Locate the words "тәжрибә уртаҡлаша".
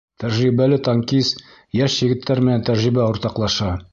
2.71-3.73